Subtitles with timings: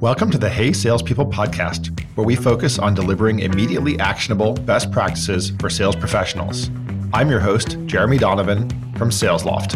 [0.00, 5.52] Welcome to the Hey Salespeople podcast, where we focus on delivering immediately actionable best practices
[5.60, 6.70] for sales professionals.
[7.12, 9.74] I'm your host, Jeremy Donovan from SalesLoft.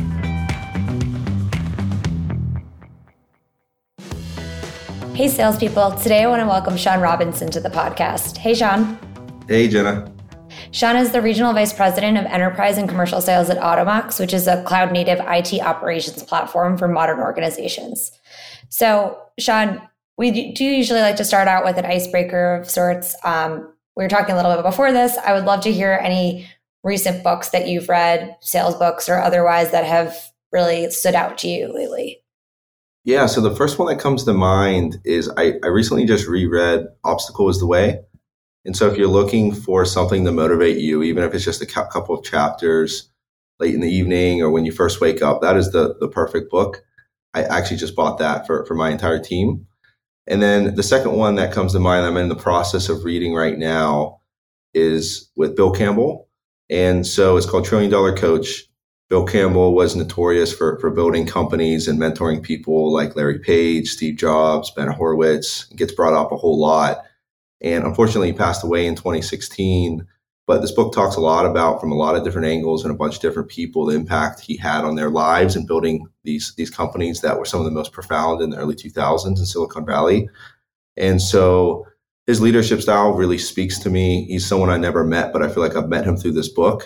[5.15, 5.91] Hey, salespeople.
[5.97, 8.39] Today I want to welcome Sean Robinson to the podcast.
[8.39, 8.99] Hey, Sean.
[9.47, 10.11] Hey, Jenna.
[10.71, 14.47] Sean is the Regional Vice President of Enterprise and Commercial Sales at Automox, which is
[14.47, 18.11] a cloud native IT operations platform for modern organizations.
[18.71, 19.83] So, Sean,
[20.17, 23.17] we do usually like to start out with an icebreaker of sorts.
[23.25, 25.17] Um, we were talking a little bit before this.
[25.19, 26.49] I would love to hear any
[26.83, 30.17] recent books that you've read, sales books or otherwise, that have
[30.53, 32.21] really stood out to you lately.
[33.05, 36.87] Yeah, so the first one that comes to mind is I, I recently just reread
[37.05, 38.01] Obstacle is the Way.
[38.65, 41.67] And so if you're looking for something to motivate you, even if it's just a
[41.67, 43.11] couple of chapters
[43.59, 46.51] late in the evening or when you first wake up, that is the, the perfect
[46.51, 46.83] book.
[47.35, 49.67] I actually just bought that for, for my entire team.
[50.27, 53.35] And then the second one that comes to mind, I'm in the process of reading
[53.35, 54.21] right now,
[54.73, 56.29] is with Bill Campbell.
[56.71, 58.65] And so it's called Trillion Dollar Coach.
[59.11, 64.17] Bill Campbell was notorious for, for building companies and mentoring people like Larry Page, Steve
[64.17, 65.65] Jobs, Ben Horowitz.
[65.77, 67.05] Gets brought up a whole lot.
[67.61, 70.07] And unfortunately, he passed away in 2016.
[70.47, 72.97] But this book talks a lot about, from a lot of different angles and a
[72.97, 76.71] bunch of different people, the impact he had on their lives and building these these
[76.71, 80.29] companies that were some of the most profound in the early 2000s in Silicon Valley.
[80.97, 81.87] And so
[82.27, 84.25] his leadership style really speaks to me.
[84.25, 86.85] He's someone I never met, but I feel like I've met him through this book.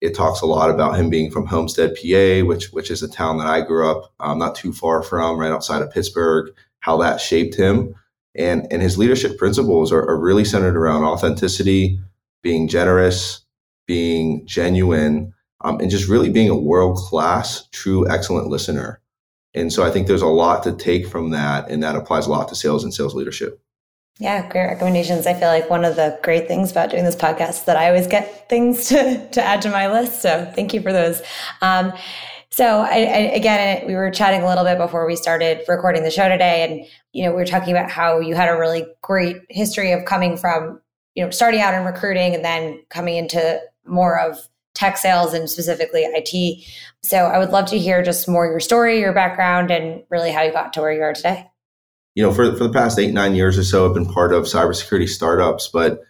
[0.00, 3.38] It talks a lot about him being from Homestead, PA, which which is a town
[3.38, 6.54] that I grew up um, not too far from, right outside of Pittsburgh.
[6.80, 7.94] How that shaped him,
[8.34, 12.00] and and his leadership principles are, are really centered around authenticity,
[12.42, 13.44] being generous,
[13.86, 19.00] being genuine, um, and just really being a world class, true, excellent listener.
[19.54, 22.30] And so I think there's a lot to take from that, and that applies a
[22.30, 23.60] lot to sales and sales leadership.
[24.18, 25.26] Yeah, great recommendations.
[25.26, 27.88] I feel like one of the great things about doing this podcast is that I
[27.88, 30.22] always get things to, to add to my list.
[30.22, 31.22] So thank you for those.
[31.62, 31.92] Um,
[32.50, 36.10] so I, I, again, we were chatting a little bit before we started recording the
[36.10, 39.36] show today, and you know we were talking about how you had a really great
[39.48, 40.80] history of coming from
[41.18, 45.50] you know, starting out in recruiting and then coming into more of tech sales and
[45.50, 46.64] specifically IT.
[47.02, 50.42] So I would love to hear just more your story, your background, and really how
[50.42, 51.50] you got to where you are today.
[52.14, 54.44] You know, for, for the past eight, nine years or so, I've been part of
[54.44, 55.66] cybersecurity startups.
[55.66, 56.02] But,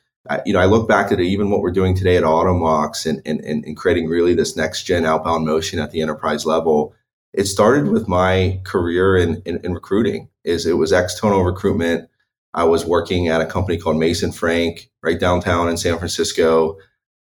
[0.45, 3.41] you know, I look back at even what we're doing today at Automox and, and,
[3.41, 6.95] and creating really this next gen outbound motion at the enterprise level.
[7.33, 12.11] It started with my career in, in, in recruiting is it was external recruitment
[12.59, 16.77] I was working at a company called Mason Frank right downtown in San Francisco,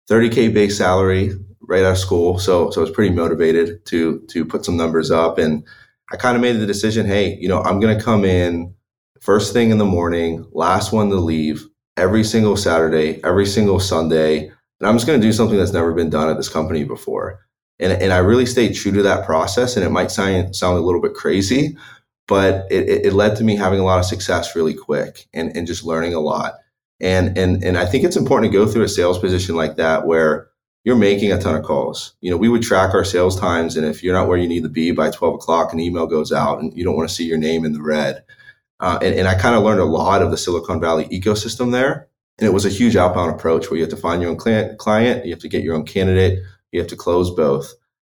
[0.09, 2.39] 30k base salary right out of school.
[2.39, 5.63] So so I was pretty motivated to to put some numbers up, and
[6.11, 8.73] I kind of made the decision, hey, you know, I'm going to come in
[9.21, 11.63] first thing in the morning, last one to leave
[11.95, 15.93] every single Saturday, every single Sunday, and I'm just going to do something that's never
[15.93, 17.45] been done at this company before.
[17.79, 19.75] And, and I really stayed true to that process.
[19.75, 21.77] And it might sound, sound a little bit crazy,
[22.29, 25.65] but it, it led to me having a lot of success really quick and, and
[25.65, 26.53] just learning a lot.
[27.01, 30.05] And, and, and I think it's important to go through a sales position like that
[30.05, 30.47] where
[30.83, 32.13] you're making a ton of calls.
[32.21, 33.75] You know, we would track our sales times.
[33.75, 36.31] And if you're not where you need to be by 12 o'clock, an email goes
[36.31, 38.23] out and you don't want to see your name in the red.
[38.79, 42.09] Uh, and, and I kind of learned a lot of the Silicon Valley ecosystem there.
[42.37, 44.77] And it was a huge outbound approach where you have to find your own client,
[44.77, 47.73] client, you have to get your own candidate, you have to close both.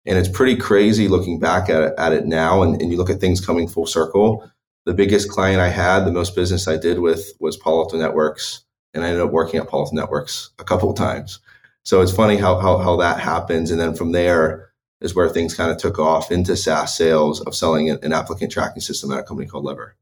[0.06, 2.62] And it's pretty crazy looking back at it, at it now.
[2.62, 4.50] And, and you look at things coming full circle.
[4.86, 8.64] The biggest client I had, the most business I did with was Palo Alto Networks.
[8.94, 11.38] And I ended up working at Palo Alto Networks a couple of times.
[11.84, 13.70] So it's funny how, how, how that happens.
[13.70, 17.54] And then from there is where things kind of took off into SaaS sales of
[17.54, 19.96] selling an applicant tracking system at a company called Lever.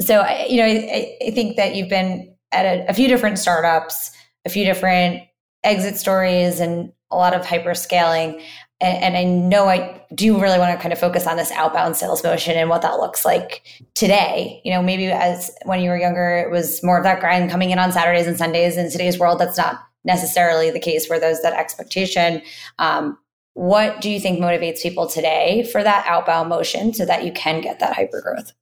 [0.00, 4.10] So, you know, I, I think that you've been at a, a few different startups,
[4.44, 5.22] a few different
[5.64, 8.40] exit stories, and a lot of hyper scaling
[8.80, 11.96] and, and I know I do really want to kind of focus on this outbound
[11.96, 13.62] sales motion and what that looks like
[13.94, 14.60] today.
[14.64, 17.70] You know, maybe as when you were younger, it was more of that grind coming
[17.70, 18.76] in on Saturdays and Sundays.
[18.76, 22.40] In today's world, that's not necessarily the case where there's that expectation.
[22.78, 23.18] Um,
[23.54, 27.60] what do you think motivates people today for that outbound motion so that you can
[27.60, 28.52] get that hyper growth?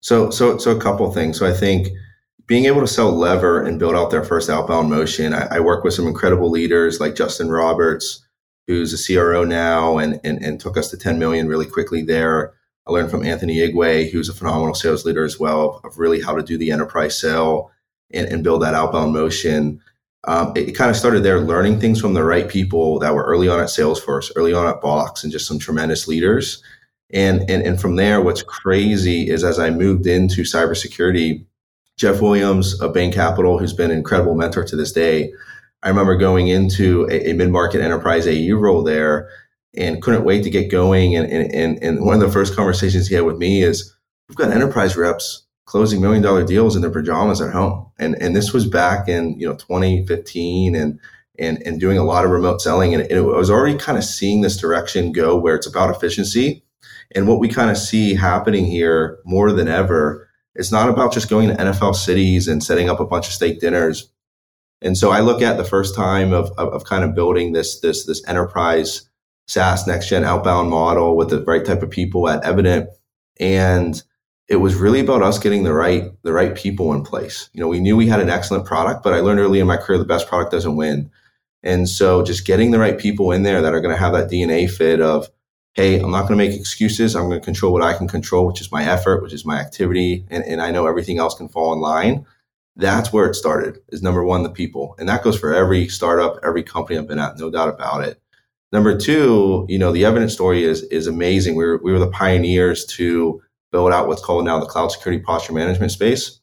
[0.00, 1.38] So, so, so a couple things.
[1.38, 1.88] So I think
[2.46, 5.32] being able to sell Lever and build out their first outbound motion.
[5.32, 8.24] I, I work with some incredible leaders like Justin Roberts,
[8.66, 12.54] who's a CRO now and, and, and took us to 10 million really quickly there.
[12.86, 16.34] I learned from Anthony Igwe, who's a phenomenal sales leader as well, of really how
[16.34, 17.70] to do the enterprise sale
[18.12, 19.80] and, and build that outbound motion.
[20.24, 23.24] Um, it, it, kind of started there, learning things from the right people that were
[23.24, 26.62] early on at Salesforce, early on at Box, and just some tremendous leaders.
[27.10, 31.44] And, and, and from there, what's crazy is as I moved into cybersecurity,
[31.96, 35.32] Jeff Williams of Bain Capital, who's been an incredible mentor to this day,
[35.82, 39.28] I remember going into a, a mid market enterprise AE role there
[39.76, 41.14] and couldn't wait to get going.
[41.14, 43.94] And, and, and one of the first conversations he had with me is,
[44.28, 47.90] We've got enterprise reps closing million dollar deals in their pajamas at home.
[47.98, 50.98] And, and this was back in, you know, 2015 and,
[51.38, 52.94] and, and doing a lot of remote selling.
[52.94, 56.64] And it, it was already kind of seeing this direction go where it's about efficiency.
[57.14, 61.28] And what we kind of see happening here more than ever, it's not about just
[61.28, 64.10] going to NFL cities and setting up a bunch of steak dinners.
[64.80, 67.80] And so I look at the first time of, of, of kind of building this,
[67.80, 69.08] this, this enterprise
[69.46, 72.88] SaaS next gen outbound model with the right type of people at Evident.
[73.40, 74.02] And
[74.48, 77.48] it was really about us getting the right the right people in place.
[77.52, 79.76] You know, we knew we had an excellent product, but I learned early in my
[79.76, 81.10] career the best product doesn't win.
[81.62, 84.30] And so just getting the right people in there that are going to have that
[84.30, 85.28] DNA fit of,
[85.74, 87.14] hey, I'm not going to make excuses.
[87.14, 89.58] I'm going to control what I can control, which is my effort, which is my
[89.58, 92.24] activity, and, and I know everything else can fall in line.
[92.76, 93.78] That's where it started.
[93.88, 97.18] Is number one the people, and that goes for every startup, every company I've been
[97.18, 98.20] at, no doubt about it.
[98.72, 101.54] Number two, you know, the Evident story is is amazing.
[101.54, 103.40] We were we were the pioneers to
[103.70, 106.40] build out what's called now the cloud security posture management space.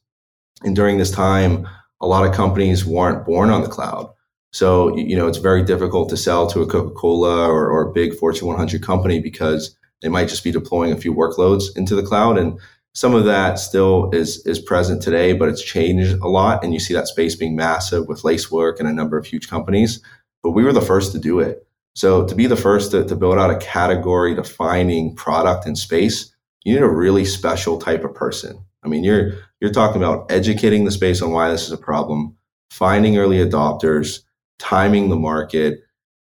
[0.62, 1.68] And during this time,
[2.00, 4.10] a lot of companies weren't born on the cloud.
[4.52, 7.92] So, you know, it's very difficult to sell to a Coca Cola or, or a
[7.92, 12.02] big Fortune 100 company because they might just be deploying a few workloads into the
[12.02, 12.36] cloud.
[12.36, 12.60] And
[12.94, 16.62] some of that still is, is present today, but it's changed a lot.
[16.62, 20.02] And you see that space being massive with Lacework and a number of huge companies.
[20.42, 21.66] But we were the first to do it.
[21.94, 26.34] So to be the first to, to build out a category defining product in space,
[26.64, 28.64] you need a really special type of person.
[28.82, 32.36] I mean, you're you're talking about educating the space on why this is a problem,
[32.70, 34.20] finding early adopters,
[34.62, 35.80] timing the market.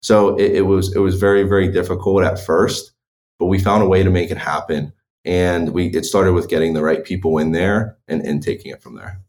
[0.01, 2.91] So it, it was it was very very difficult at first,
[3.39, 4.93] but we found a way to make it happen,
[5.25, 8.81] and we it started with getting the right people in there and and taking it
[8.81, 9.19] from there.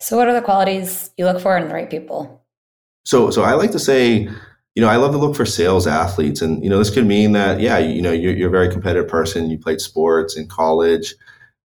[0.00, 2.44] So, what are the qualities you look for in the right people?
[3.04, 4.28] So, so I like to say
[4.76, 6.42] you know, I love to look for sales athletes.
[6.42, 9.08] And, you know, this could mean that, yeah, you, know, you're, you're, a very competitive
[9.08, 9.48] person.
[9.48, 11.14] You played sports in college.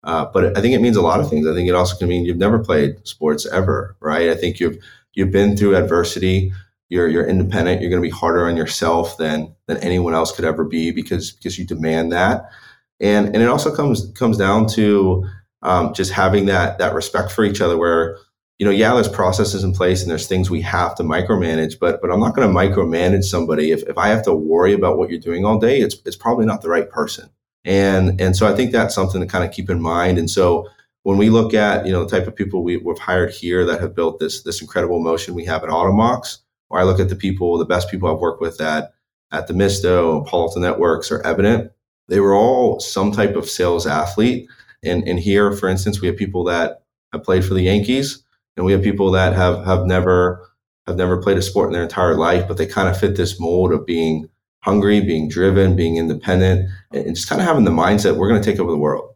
[0.04, 1.46] Uh, but I think it means a lot of things.
[1.46, 4.30] I think it also can mean you've never played sports ever, right?
[4.30, 4.78] I think you've,
[5.14, 6.52] you've been through adversity.
[6.88, 7.80] You're, you're independent.
[7.80, 11.32] You're going to be harder on yourself than, than anyone else could ever be because,
[11.32, 12.50] because you demand that.
[12.98, 15.24] And, and it also comes, comes down to,
[15.62, 18.16] um, just having that, that respect for each other where,
[18.58, 22.02] you know, yeah, there's processes in place and there's things we have to micromanage, but
[22.02, 25.08] but I'm not going to micromanage somebody if, if I have to worry about what
[25.08, 27.30] you're doing all day, it's it's probably not the right person.
[27.64, 30.18] And and so I think that's something to kind of keep in mind.
[30.18, 30.68] And so
[31.02, 33.80] when we look at you know the type of people we, have hired here that
[33.80, 36.38] have built this this incredible motion we have at Automox,
[36.68, 38.92] or I look at the people, the best people I've worked with at
[39.32, 41.70] at Demisto, Palo Networks, or Evident,
[42.08, 44.48] they were all some type of sales athlete.
[44.82, 46.82] And and here, for instance, we have people that
[47.12, 48.24] have played for the Yankees
[48.56, 50.46] and we have people that have have never
[50.86, 53.40] have never played a sport in their entire life, but they kind of fit this
[53.40, 54.28] mold of being
[54.62, 58.50] hungry, being driven, being independent, and just kind of having the mindset we're going to
[58.50, 59.09] take over the world.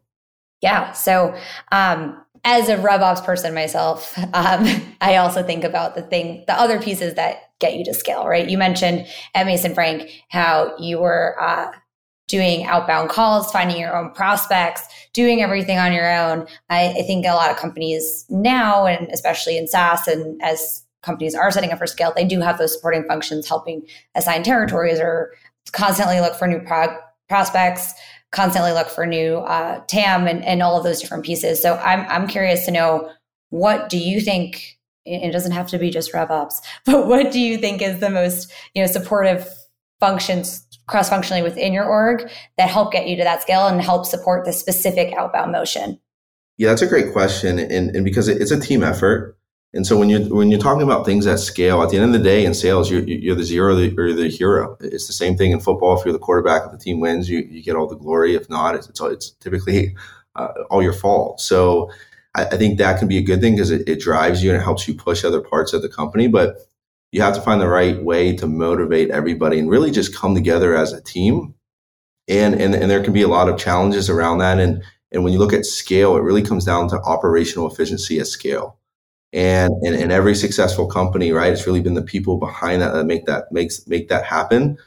[0.64, 0.92] Yeah.
[0.92, 1.36] So,
[1.72, 4.66] um, as a RevOps person myself, um,
[5.02, 8.26] I also think about the thing, the other pieces that get you to scale.
[8.26, 8.48] Right?
[8.48, 11.70] You mentioned at Mason Frank how you were uh,
[12.28, 16.46] doing outbound calls, finding your own prospects, doing everything on your own.
[16.70, 21.34] I, I, think a lot of companies now, and especially in SaaS, and as companies
[21.34, 25.34] are setting up for scale, they do have those supporting functions helping assign territories or
[25.72, 26.96] constantly look for new pro-
[27.28, 27.92] prospects,
[28.34, 31.62] constantly look for new uh, TAM, and, and all of those different pieces.
[31.62, 33.10] So I'm I'm curious to know
[33.50, 34.78] what do you think.
[35.06, 38.52] It doesn't have to be just RevOps, but what do you think is the most
[38.74, 39.48] you know supportive
[40.00, 44.04] functions cross functionally within your org that help get you to that scale and help
[44.04, 45.98] support the specific outbound motion?
[46.58, 49.38] Yeah, that's a great question, and, and because it's a team effort.
[49.74, 52.12] And so when you're when you're talking about things at scale, at the end of
[52.12, 54.76] the day in sales, you're, you're the zero or the hero.
[54.80, 55.98] It's the same thing in football.
[55.98, 58.36] If you're the quarterback, if the team wins, you, you get all the glory.
[58.36, 59.96] If not, it's it's, it's typically
[60.36, 61.40] uh, all your fault.
[61.40, 61.90] So
[62.36, 64.60] I, I, think that can be a good thing because it, it drives you and
[64.60, 66.28] it helps you push other parts of the company.
[66.28, 66.56] But
[67.10, 70.76] you have to find the right way to motivate everybody and really just come together
[70.76, 71.54] as a team.
[72.28, 74.60] And, and, and there can be a lot of challenges around that.
[74.60, 78.28] And, and when you look at scale, it really comes down to operational efficiency at
[78.28, 78.78] scale.
[79.34, 83.26] And, and every successful company, right, it's really been the people behind that that make
[83.26, 84.78] that makes make that happen.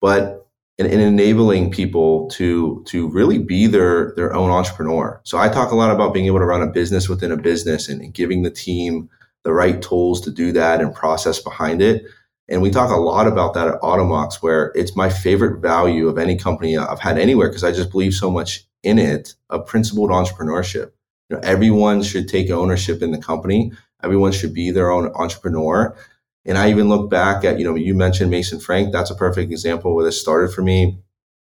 [0.00, 0.46] But
[0.78, 5.20] in, in enabling people to to really be their their own entrepreneur.
[5.24, 7.88] So I talk a lot about being able to run a business within a business
[7.88, 9.10] and, and giving the team
[9.44, 12.04] the right tools to do that and process behind it.
[12.48, 16.18] And we talk a lot about that at Automox, where it's my favorite value of
[16.18, 20.10] any company I've had anywhere because I just believe so much in it of principled
[20.10, 20.92] entrepreneurship.
[21.28, 23.72] You know, everyone should take ownership in the company.
[24.02, 25.96] Everyone should be their own entrepreneur.
[26.44, 28.92] And I even look back at, you know, you mentioned Mason Frank.
[28.92, 30.98] That's a perfect example where this started for me.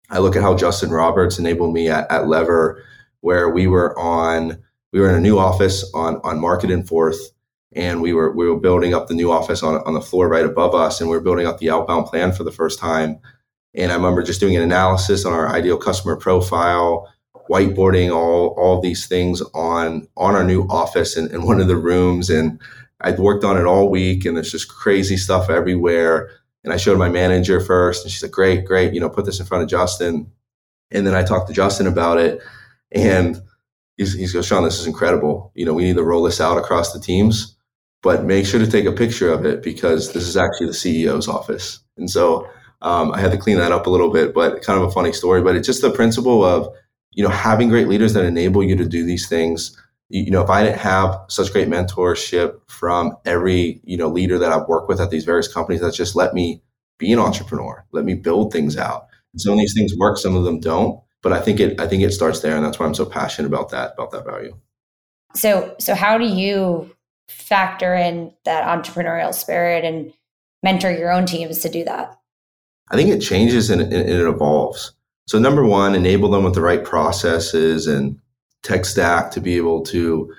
[0.09, 2.83] I look at how Justin Roberts enabled me at, at Lever,
[3.21, 7.31] where we were on, we were in a new office on, on Market and Fourth
[7.73, 10.45] and we were we were building up the new office on on the floor right
[10.45, 13.19] above us, and we were building up the outbound plan for the first time.
[13.73, 17.11] And I remember just doing an analysis on our ideal customer profile,
[17.51, 21.75] whiteboarding all all these things on on our new office in, in one of the
[21.75, 22.59] rooms, and
[23.01, 26.29] I'd worked on it all week, and there's just crazy stuff everywhere.
[26.63, 29.39] And I showed my manager first, and she said, "Great, great, you know, put this
[29.39, 30.31] in front of Justin."
[30.91, 32.41] And then I talked to Justin about it,
[32.91, 33.41] and
[33.97, 35.51] he's, he's goes, "Sean, this is incredible.
[35.55, 37.55] You know, we need to roll this out across the teams."
[38.01, 41.27] but make sure to take a picture of it because this is actually the CEO's
[41.27, 41.79] office.
[41.97, 42.47] And so
[42.81, 45.13] um, I had to clean that up a little bit, but kind of a funny
[45.13, 45.41] story.
[45.41, 46.73] But it's just the principle of,
[47.11, 49.77] you know, having great leaders that enable you to do these things.
[50.09, 54.51] You know, if I didn't have such great mentorship from every, you know, leader that
[54.51, 56.61] I've worked with at these various companies, that just let me
[56.97, 59.07] be an entrepreneur, let me build things out.
[59.33, 61.01] And Some of these things work, some of them don't.
[61.21, 63.47] But I think it, I think it starts there, and that's why I'm so passionate
[63.47, 64.57] about that, about that value.
[65.35, 66.95] So, so how do you
[67.29, 70.13] factor in that entrepreneurial spirit and
[70.63, 72.17] mentor your own teams to do that?
[72.89, 74.93] I think it changes and, and it evolves.
[75.31, 78.19] So, number one, enable them with the right processes and
[78.63, 80.29] tech stack to be able to,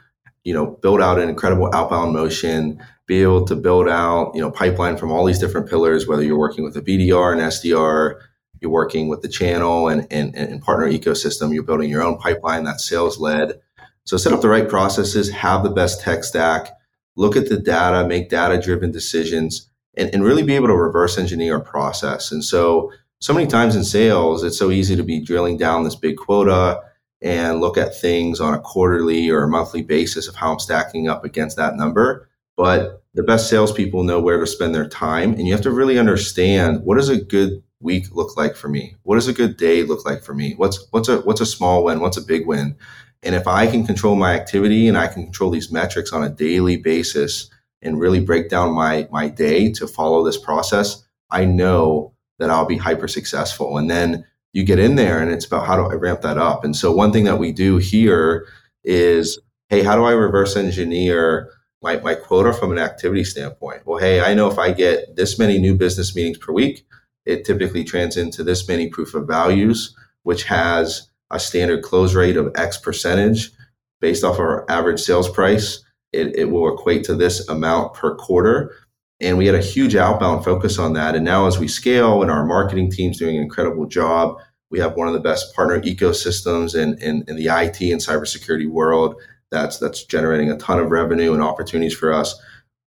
[0.44, 4.50] you know, build out an incredible outbound motion, be able to build out, you know,
[4.50, 8.20] pipeline from all these different pillars, whether you're working with a BDR and SDR,
[8.61, 12.64] you're working with the channel and, and, and partner ecosystem, you're building your own pipeline
[12.64, 13.58] that's sales led.
[14.04, 16.68] So set up the right processes, have the best tech stack,
[17.16, 21.16] look at the data, make data driven decisions, and, and really be able to reverse
[21.16, 22.30] engineer a process.
[22.30, 25.94] And so, so many times in sales, it's so easy to be drilling down this
[25.94, 26.82] big quota
[27.20, 31.08] and look at things on a quarterly or a monthly basis of how I'm stacking
[31.08, 32.28] up against that number.
[32.56, 35.34] But the best salespeople know where to spend their time.
[35.34, 38.96] And you have to really understand what does a good week look like for me?
[39.04, 40.54] What does a good day look like for me?
[40.56, 42.00] What's what's a what's a small win?
[42.00, 42.76] What's a big win?
[43.22, 46.28] And if I can control my activity and I can control these metrics on a
[46.28, 47.48] daily basis
[47.82, 52.12] and really break down my, my day to follow this process, I know
[52.42, 53.78] that I'll be hyper successful.
[53.78, 56.64] And then you get in there and it's about how do I ramp that up?
[56.64, 58.46] And so one thing that we do here
[58.84, 61.49] is, hey, how do I reverse engineer
[61.82, 63.87] my, my quota from an activity standpoint?
[63.87, 66.84] Well, hey, I know if I get this many new business meetings per week,
[67.25, 69.94] it typically trans into this many proof of values,
[70.25, 73.52] which has a standard close rate of X percentage
[74.00, 75.82] based off our average sales price.
[76.12, 78.75] It, it will equate to this amount per quarter.
[79.22, 81.14] And we had a huge outbound focus on that.
[81.14, 84.36] And now, as we scale and our marketing team's doing an incredible job,
[84.70, 88.68] we have one of the best partner ecosystems in, in, in the IT and cybersecurity
[88.68, 89.14] world
[89.52, 92.34] that's, that's generating a ton of revenue and opportunities for us.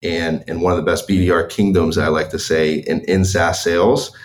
[0.04, 3.62] And, and one of the best BDR kingdoms, I like to say, in, in SaaS
[3.62, 4.16] sales.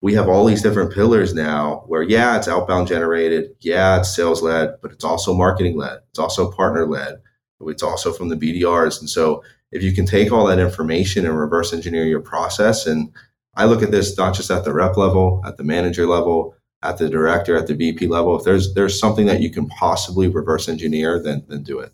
[0.00, 3.56] We have all these different pillars now where yeah it's outbound generated.
[3.60, 6.00] Yeah it's sales led but it's also marketing led.
[6.10, 7.22] It's also partner led.
[7.66, 9.42] It's also from the bdrs and so
[9.74, 13.12] if you can take all that information and reverse engineer your process and
[13.56, 16.96] i look at this not just at the rep level at the manager level at
[16.96, 20.68] the director at the vp level if there's there's something that you can possibly reverse
[20.68, 21.92] engineer then then do it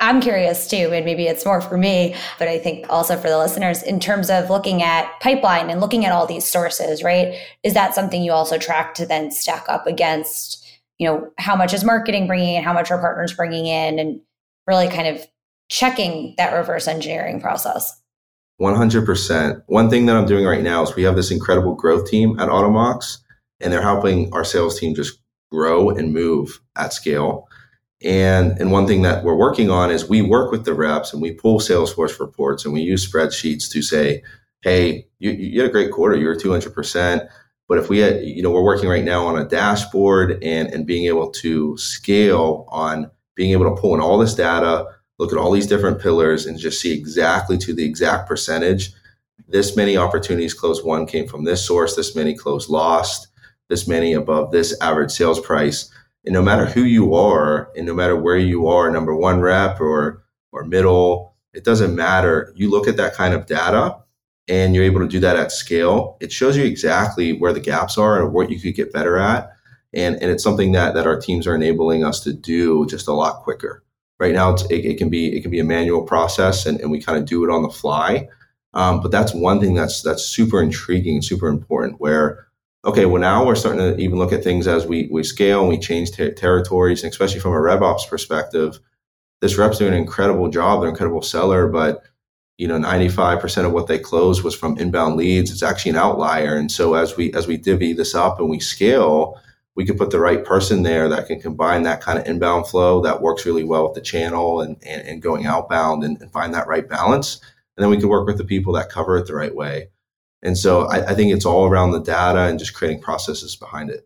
[0.00, 3.36] I'm curious too, and maybe it's more for me, but I think also for the
[3.36, 7.34] listeners in terms of looking at pipeline and looking at all these sources, right?
[7.64, 10.64] Is that something you also track to then stack up against,
[10.98, 14.20] you know, how much is marketing bringing in, how much are partners bringing in, and
[14.68, 15.26] really kind of
[15.68, 18.00] checking that reverse engineering process?
[18.60, 19.62] 100%.
[19.66, 22.48] One thing that I'm doing right now is we have this incredible growth team at
[22.48, 23.18] Automox,
[23.60, 25.18] and they're helping our sales team just
[25.50, 27.48] grow and move at scale.
[28.02, 31.22] And, and one thing that we're working on is we work with the reps and
[31.22, 34.22] we pull Salesforce reports and we use spreadsheets to say,
[34.62, 37.28] hey, you, you had a great quarter, you're 200%.
[37.68, 40.86] But if we had, you know, we're working right now on a dashboard and, and
[40.86, 44.86] being able to scale on being able to pull in all this data,
[45.18, 48.92] look at all these different pillars and just see exactly to the exact percentage.
[49.48, 53.28] This many opportunities closed won came from this source, this many closed lost,
[53.68, 55.90] this many above this average sales price.
[56.24, 59.80] And no matter who you are and no matter where you are number one rep
[59.80, 60.22] or
[60.52, 62.52] or middle it doesn't matter.
[62.56, 63.96] You look at that kind of data
[64.46, 66.16] and you're able to do that at scale.
[66.20, 69.50] It shows you exactly where the gaps are and what you could get better at.
[69.92, 73.12] And and it's something that that our teams are enabling us to do just a
[73.12, 73.82] lot quicker
[74.20, 77.00] right now it, it, can be it can be a manual process and, and we
[77.00, 78.28] kind of do it on the fly
[78.74, 82.00] Um, but that's one thing that's that's super intriguing, super important.
[82.00, 82.46] Where
[82.84, 85.68] okay, well now we're starting to even look at things as we we scale and
[85.68, 88.78] we change ter- territories, and especially from a RevOps perspective,
[89.40, 90.80] this rep's doing an incredible job.
[90.80, 92.02] They're an incredible seller, but
[92.58, 95.52] you know, 95% of what they closed was from inbound leads.
[95.52, 96.56] It's actually an outlier.
[96.56, 99.40] And so as we as we divvy this up and we scale,
[99.78, 103.00] we can put the right person there that can combine that kind of inbound flow
[103.00, 106.52] that works really well with the channel and, and, and going outbound and, and, find
[106.52, 107.40] that right balance.
[107.76, 109.86] And then we can work with the people that cover it the right way.
[110.42, 113.88] And so I, I think it's all around the data and just creating processes behind
[113.90, 114.04] it.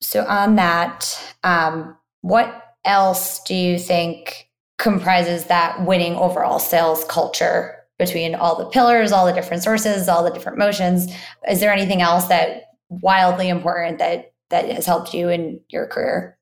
[0.00, 7.76] So on that, um, what else do you think comprises that winning overall sales culture
[7.96, 11.14] between all the pillars, all the different sources, all the different motions?
[11.48, 16.38] Is there anything else that wildly important that that has helped you in your career?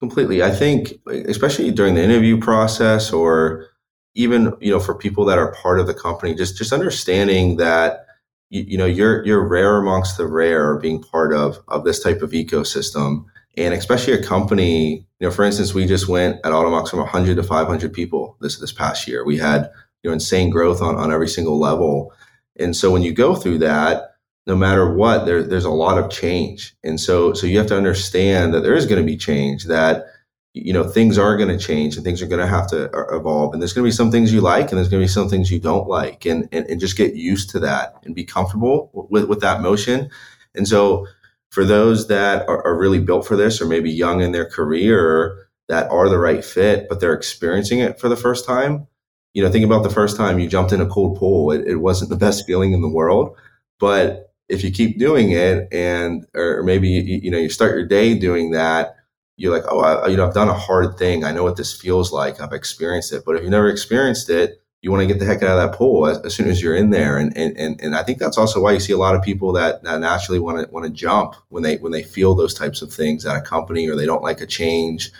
[0.00, 0.42] Completely.
[0.42, 3.66] I think, especially during the interview process, or
[4.14, 8.06] even you know, for people that are part of the company, just just understanding that
[8.48, 12.22] you, you know you're you're rare amongst the rare being part of of this type
[12.22, 15.06] of ecosystem, and especially a company.
[15.18, 18.58] You know, for instance, we just went at Automox from 100 to 500 people this
[18.58, 19.24] this past year.
[19.24, 19.70] We had
[20.02, 22.12] you know insane growth on on every single level,
[22.56, 24.09] and so when you go through that
[24.46, 26.74] no matter what, there, there's a lot of change.
[26.82, 30.06] And so, so you have to understand that there is going to be change, that,
[30.54, 33.16] you know, things are going to change and things are going to have to uh,
[33.16, 33.52] evolve.
[33.52, 35.28] And there's going to be some things you like and there's going to be some
[35.28, 38.90] things you don't like and, and, and just get used to that and be comfortable
[39.10, 40.10] with, with that motion.
[40.54, 41.06] And so
[41.50, 45.48] for those that are, are really built for this or maybe young in their career
[45.68, 48.86] that are the right fit, but they're experiencing it for the first time,
[49.34, 51.52] you know, think about the first time you jumped in a cold pool.
[51.52, 53.36] It, it wasn't the best feeling in the world,
[53.78, 57.86] but if you keep doing it and or maybe you, you know you start your
[57.86, 58.96] day doing that
[59.36, 61.24] you're like oh I, you know i've done a hard thing.
[61.24, 62.40] I know what this feels like.
[62.40, 63.22] I've experienced it.
[63.24, 65.76] But if you've never experienced it you want to get the heck out of that
[65.76, 67.18] pool as, as soon as you're in there.
[67.18, 69.52] And, and and and i think that's also why you see a lot of people
[69.52, 72.82] that, that naturally want to want to jump when they when they feel those types
[72.82, 75.10] of things at a company or they don't like a change.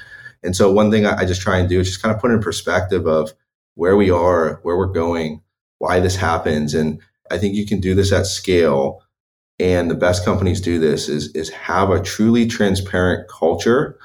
[0.42, 2.30] And so one thing I, I just try and do is just kind of put
[2.30, 3.32] in perspective of
[3.74, 5.42] where we are where we're going
[5.78, 6.74] why this happens.
[6.74, 9.02] And i think you can do this at scale
[9.60, 13.98] and the best companies do this is is have a truly transparent culture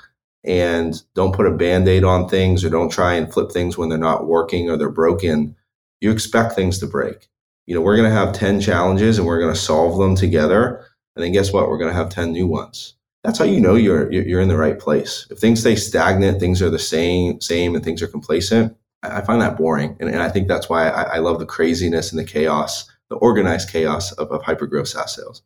[0.43, 3.97] and don't put a band-aid on things or don't try and flip things when they're
[3.97, 5.55] not working or they're broken.
[6.01, 7.29] You expect things to break.
[7.65, 10.85] You know we're going to have 10 challenges and we're going to solve them together.
[11.15, 11.69] And then guess what?
[11.69, 12.93] We're going to have 10 new ones.
[13.23, 15.25] That's how you know you're you're in the right place.
[15.31, 19.41] If things stay stagnant things are the same same and things are complacent i find
[19.41, 19.95] that boring.
[19.99, 23.15] And, and i think that's why I, I love the craziness and the chaos the
[23.15, 25.43] organized chaos of, of hypergrowth SaaS sales.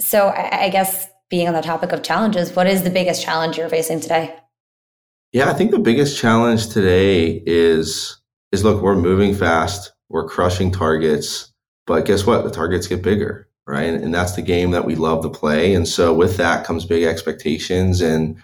[0.00, 3.56] So I, I guess being on the topic of challenges, what is the biggest challenge
[3.56, 4.36] you're facing today?
[5.32, 8.18] Yeah, I think the biggest challenge today is
[8.52, 11.50] is look, we're moving fast, we're crushing targets,
[11.86, 12.44] but guess what?
[12.44, 13.84] The targets get bigger, right?
[13.84, 15.74] And, and that's the game that we love to play.
[15.74, 18.36] And so with that comes big expectations and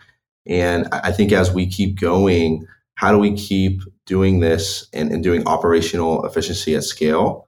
[0.46, 5.22] and I think as we keep going, how do we keep doing this and, and
[5.22, 7.47] doing operational efficiency at scale?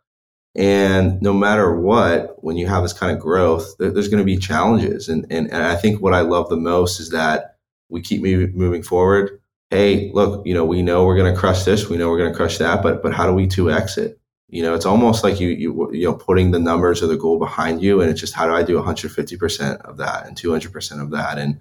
[0.55, 4.25] And no matter what, when you have this kind of growth, there, there's going to
[4.25, 5.09] be challenges.
[5.09, 7.57] And, and, and I think what I love the most is that
[7.89, 9.41] we keep moving forward.
[9.71, 11.89] Hey, look, you know, we know we're going to crush this.
[11.89, 14.19] We know we're going to crush that, but, but how do we two exit?
[14.49, 17.39] You know, it's almost like you, you, you know, putting the numbers or the goal
[17.39, 18.01] behind you.
[18.01, 21.39] And it's just, how do I do 150% of that and 200% of that?
[21.39, 21.61] And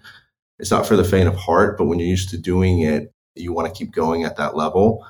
[0.57, 3.53] it's not for the faint of heart, but when you're used to doing it, you
[3.53, 5.05] want to keep going at that level.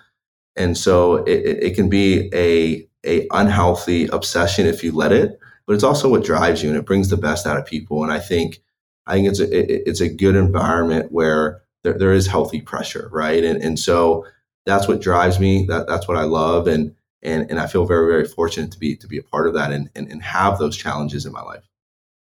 [0.57, 5.73] And so it, it can be a a unhealthy obsession if you let it, but
[5.73, 8.03] it's also what drives you and it brings the best out of people.
[8.03, 8.61] And I think
[9.07, 13.43] I think it's a it's a good environment where there, there is healthy pressure, right?
[13.43, 14.25] And and so
[14.65, 15.65] that's what drives me.
[15.65, 18.95] That that's what I love, and and and I feel very very fortunate to be
[18.97, 21.67] to be a part of that and and, and have those challenges in my life.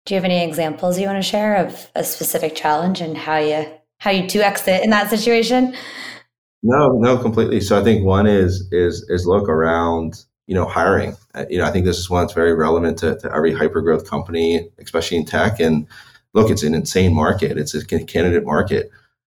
[0.06, 3.36] Do you have any examples you want to share of a specific challenge and how
[3.36, 3.66] you
[3.98, 5.74] how you to exit in that situation?
[6.62, 7.60] No, no, completely.
[7.60, 11.14] So I think one is is is look around you know, hiring.
[11.34, 13.82] Uh, you know, I think this is one that's very relevant to, to every hyper
[13.82, 15.60] growth company, especially in tech.
[15.60, 15.86] And
[16.32, 17.58] look, it's an insane market.
[17.58, 18.90] It's a candidate market.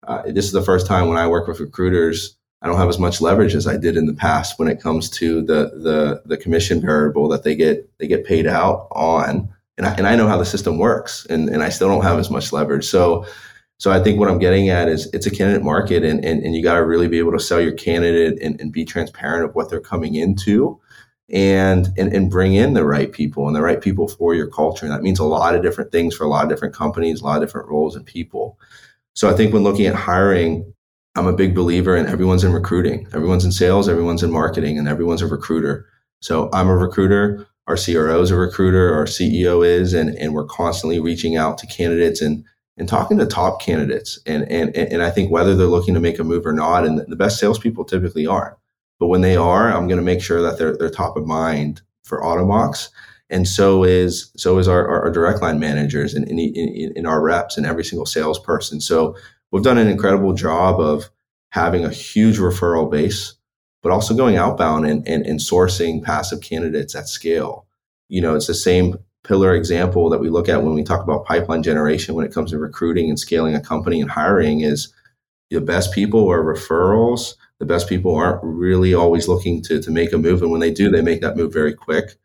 [0.06, 2.98] Uh, this is the first time when I work with recruiters, I don't have as
[2.98, 6.36] much leverage as I did in the past when it comes to the the the
[6.36, 9.52] commission variable that they get they get paid out on.
[9.78, 12.18] And I, and I know how the system works, and, and I still don't have
[12.18, 12.84] as much leverage.
[12.84, 13.26] So
[13.78, 16.54] so I think what I'm getting at is it's a candidate market, and and, and
[16.54, 19.54] you got to really be able to sell your candidate and, and be transparent of
[19.54, 20.78] what they're coming into
[21.32, 24.84] and, and and bring in the right people and the right people for your culture.
[24.84, 27.24] And that means a lot of different things for a lot of different companies, a
[27.24, 28.58] lot of different roles and people.
[29.14, 30.72] So I think when looking at hiring,
[31.16, 34.88] I'm a big believer in everyone's in recruiting, everyone's in sales, everyone's in marketing, and
[34.88, 35.86] everyone's a recruiter.
[36.20, 37.46] So I'm a recruiter.
[37.66, 38.94] Our CRO is a recruiter.
[38.94, 42.44] Our CEO is, and, and we're constantly reaching out to candidates and,
[42.76, 44.18] and talking to top candidates.
[44.26, 46.98] And, and, and I think whether they're looking to make a move or not, and
[46.98, 48.56] the best salespeople typically aren't.
[49.00, 51.80] But when they are, I'm going to make sure that they're, they're top of mind
[52.04, 52.90] for Automox.
[53.30, 57.64] And so is so is our, our direct line managers and in our reps and
[57.64, 58.80] every single salesperson.
[58.80, 59.16] So
[59.50, 61.10] we've done an incredible job of
[61.50, 63.34] having a huge referral base,
[63.82, 67.66] but also going outbound and, and, and sourcing passive candidates at scale.
[68.08, 71.24] You know, it's the same pillar example that we look at when we talk about
[71.24, 74.92] pipeline generation when it comes to recruiting and scaling a company and hiring is
[75.50, 77.34] the best people are referrals.
[77.58, 80.42] The best people aren't really always looking to, to make a move.
[80.42, 82.16] And when they do, they make that move very quick.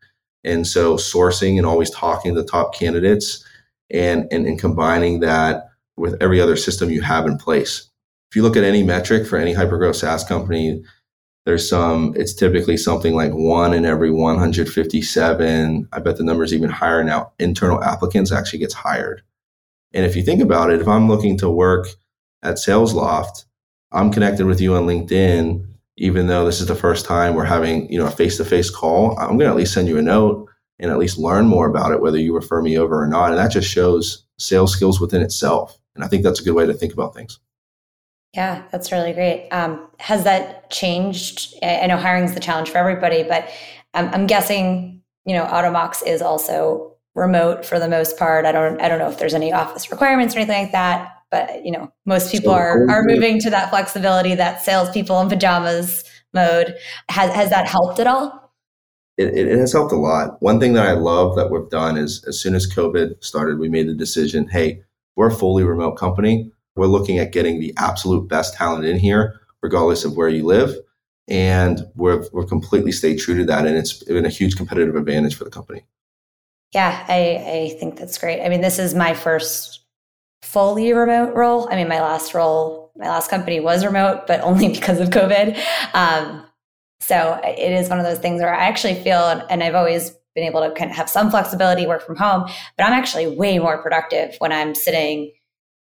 [0.44, 3.44] And so sourcing and always talking to the top candidates
[3.90, 7.90] and, and, and combining that with every other system you have in place.
[8.30, 10.84] If you look at any metric for any hypergrowth SaaS company,
[11.44, 15.88] there's some, it's typically something like one in every 157.
[15.92, 17.32] I bet the number is even higher now.
[17.38, 19.22] Internal applicants actually gets hired.
[19.92, 21.86] And if you think about it, if I'm looking to work
[22.46, 23.44] at SalesLoft,
[23.92, 27.90] I'm connected with you on LinkedIn, even though this is the first time we're having,
[27.90, 29.18] you know, a face-to-face call.
[29.18, 31.92] I'm going to at least send you a note and at least learn more about
[31.92, 33.30] it, whether you refer me over or not.
[33.30, 35.78] And that just shows sales skills within itself.
[35.94, 37.38] And I think that's a good way to think about things.
[38.34, 39.48] Yeah, that's really great.
[39.48, 41.54] Um, has that changed?
[41.62, 43.48] I know hiring is the challenge for everybody, but
[43.94, 48.44] I'm, I'm guessing you know Automox is also remote for the most part.
[48.44, 51.64] I don't I don't know if there's any office requirements or anything like that, but
[51.64, 56.04] you know most people so, are are moving to that flexibility, that salespeople in pajamas
[56.32, 56.76] mode.
[57.08, 58.46] Has has that helped at all?
[59.16, 60.40] It, it, has helped a lot.
[60.42, 63.70] One thing that I love that we've done is as soon as COVID started, we
[63.70, 64.82] made the decision, hey,
[65.16, 66.52] we're a fully remote company.
[66.74, 70.76] We're looking at getting the absolute best talent in here, regardless of where you live.
[71.28, 73.66] And we're, we're completely stayed true to that.
[73.66, 75.86] And it's been a huge competitive advantage for the company.
[76.74, 78.44] Yeah, I, I think that's great.
[78.44, 79.85] I mean, this is my first
[80.46, 81.68] fully remote role.
[81.70, 85.58] I mean, my last role, my last company was remote, but only because of COVID.
[85.92, 86.46] Um,
[87.00, 90.44] so it is one of those things where I actually feel, and I've always been
[90.44, 92.44] able to kind of have some flexibility, work from home,
[92.76, 95.32] but I'm actually way more productive when I'm sitting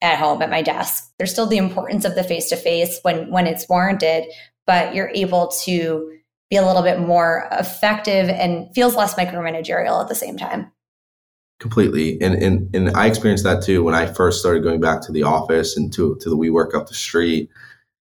[0.01, 1.11] at home at my desk.
[1.17, 4.25] There's still the importance of the face to face when when it's warranted,
[4.65, 6.11] but you're able to
[6.49, 10.71] be a little bit more effective and feels less micromanagerial at the same time.
[11.59, 12.19] Completely.
[12.21, 15.23] And, and and I experienced that too when I first started going back to the
[15.23, 17.49] office and to, to the WeWork up the street.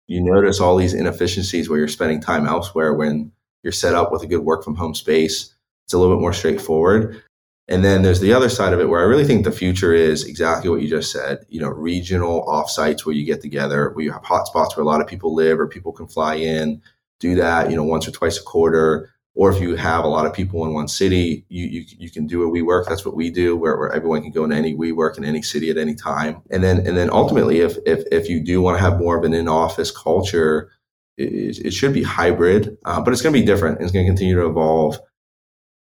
[0.07, 4.23] You notice all these inefficiencies where you're spending time elsewhere when you're set up with
[4.23, 5.53] a good work from home space.
[5.85, 7.21] It's a little bit more straightforward.
[7.67, 10.25] And then there's the other side of it where I really think the future is
[10.25, 14.11] exactly what you just said, you know, regional offsites where you get together, where you
[14.11, 16.81] have hotspots where a lot of people live or people can fly in,
[17.21, 19.12] do that, you know, once or twice a quarter.
[19.35, 22.27] Or if you have a lot of people in one city, you, you, you can
[22.27, 22.87] do a WeWork.
[22.87, 25.71] That's what we do, where, where everyone can go into any WeWork in any city
[25.71, 26.41] at any time.
[26.51, 29.23] And then and then ultimately, if if, if you do want to have more of
[29.23, 30.71] an in-office culture,
[31.17, 33.81] it, it should be hybrid, uh, but it's going to be different.
[33.81, 34.99] It's going to continue to evolve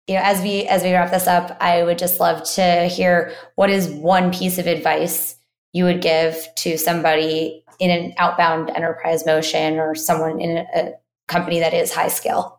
[0.09, 3.31] you know as we as we wrap this up i would just love to hear
[3.55, 5.35] what is one piece of advice
[5.71, 10.93] you would give to somebody in an outbound enterprise motion or someone in a
[11.27, 12.58] company that is high scale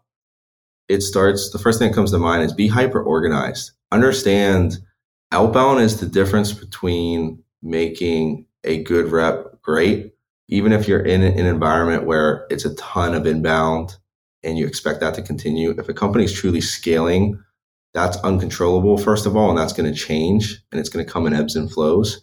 [0.90, 4.78] it starts the first thing that comes to mind is be hyper organized understand
[5.32, 10.12] outbound is the difference between making a good rep great
[10.50, 13.96] even if you're in an environment where it's a ton of inbound
[14.42, 15.70] and you expect that to continue.
[15.70, 17.42] If a company is truly scaling,
[17.94, 21.26] that's uncontrollable, first of all, and that's going to change and it's going to come
[21.26, 22.22] in ebbs and flows.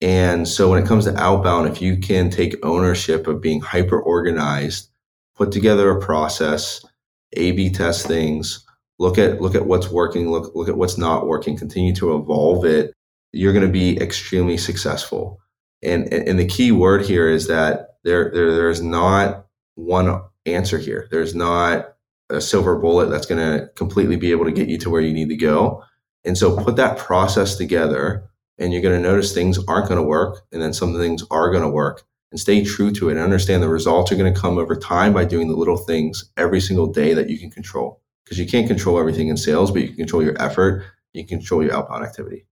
[0.00, 4.00] And so when it comes to outbound, if you can take ownership of being hyper
[4.00, 4.90] organized,
[5.34, 6.84] put together a process,
[7.32, 8.64] A B test things,
[8.98, 12.64] look at look at what's working, look look at what's not working, continue to evolve
[12.64, 12.92] it,
[13.32, 15.40] you're going to be extremely successful.
[15.82, 21.08] And and the key word here is that there there there's not one answer here.
[21.10, 21.94] There's not
[22.30, 25.12] a silver bullet that's going to completely be able to get you to where you
[25.12, 25.84] need to go.
[26.24, 30.06] And so put that process together and you're going to notice things aren't going to
[30.06, 32.02] work and then some things are going to work
[32.36, 35.14] and stay true to it and understand the results are going to come over time
[35.14, 38.66] by doing the little things every single day that you can control because you can't
[38.66, 42.04] control everything in sales but you can control your effort you can control your outbound
[42.04, 42.44] activity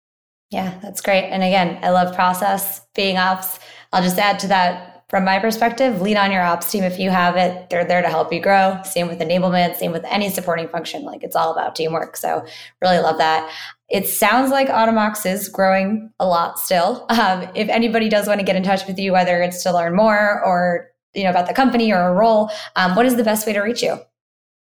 [0.48, 3.58] yeah that's great and again i love process being ops
[3.92, 7.08] i'll just add to that from my perspective, lean on your ops team if you
[7.10, 7.70] have it.
[7.70, 8.80] They're there to help you grow.
[8.84, 11.04] Same with enablement, same with any supporting function.
[11.04, 12.16] Like it's all about teamwork.
[12.16, 12.44] So
[12.82, 13.48] really love that.
[13.94, 17.06] It sounds like Automox is growing a lot still.
[17.10, 19.94] Um, if anybody does want to get in touch with you, whether it's to learn
[19.94, 23.46] more or you know about the company or a role, um, what is the best
[23.46, 23.96] way to reach you?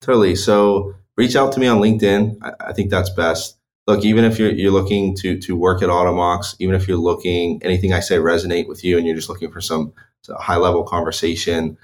[0.01, 0.37] Totally.
[0.37, 2.39] So reach out to me on LinkedIn.
[2.41, 3.59] I, I think that's best.
[3.89, 7.61] Look, even if you're, you're looking to, to work at Automox, even if you're looking,
[7.65, 9.93] anything I say resonate with you and you're just looking for some
[10.39, 11.79] high level conversation,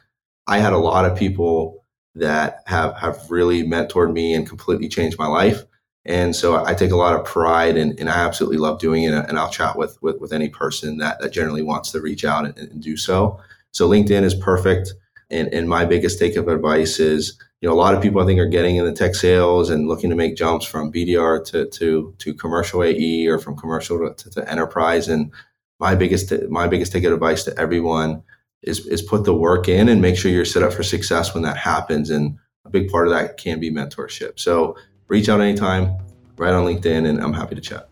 [0.47, 5.19] I had a lot of people that have, have really mentored me and completely changed
[5.19, 5.65] my life.
[6.05, 9.13] And so I take a lot of pride and, and I absolutely love doing it.
[9.13, 12.45] And I'll chat with, with, with any person that, that generally wants to reach out
[12.45, 13.41] and, and do so.
[13.71, 14.93] So LinkedIn is perfect.
[15.31, 18.27] And, and my biggest take of advice is, you know, a lot of people I
[18.27, 21.67] think are getting in the tech sales and looking to make jumps from BDR to,
[21.67, 25.09] to, to commercial AE or from commercial to, to enterprise.
[25.09, 25.33] And
[25.79, 28.25] my biggest, my biggest take of advice to everyone
[28.63, 31.45] is, is put the work in and make sure you're set up for success when
[31.45, 32.11] that happens.
[32.11, 34.39] And a big part of that can be mentorship.
[34.39, 34.77] So
[35.13, 35.95] reach out anytime,
[36.39, 37.87] right on LinkedIn, and I'm happy to chat.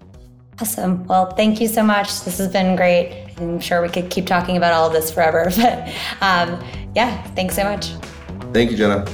[0.58, 1.04] Awesome.
[1.06, 2.24] Well, thank you so much.
[2.24, 3.34] This has been great.
[3.36, 5.88] I'm sure we could keep talking about all of this forever, but
[6.22, 7.90] um, yeah, thanks so much.
[8.54, 9.06] Thank you, Jenna.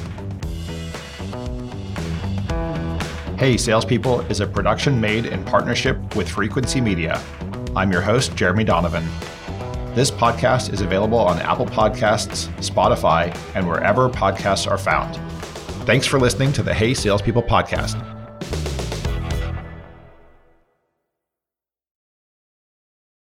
[3.37, 7.21] Hey, Salespeople is a production made in partnership with Frequency Media.
[7.75, 9.05] I'm your host, Jeremy Donovan.
[9.97, 15.21] This podcast is available on Apple Podcasts, Spotify, and wherever podcasts are found.
[15.87, 18.15] Thanks for listening to the Hey Salespeople podcast.